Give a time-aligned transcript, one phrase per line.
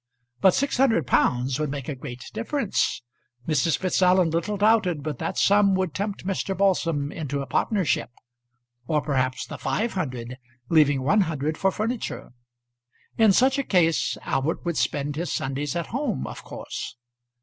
[0.39, 3.03] But six hundred pounds would make a great difference.
[3.47, 3.77] Mrs.
[3.77, 6.57] Fitzallen little doubted but that sum would tempt Mr.
[6.57, 8.09] Balsam into a partnership,
[8.87, 12.31] or perhaps the five hundred, leaving one hundred for furniture.
[13.19, 16.95] In such a case Albert would spend his Sundays at home, of course.